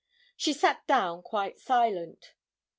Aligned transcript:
She 0.35 0.51
sat 0.53 0.87
down 0.87 1.21
quite 1.21 1.59
silent. 1.59 2.33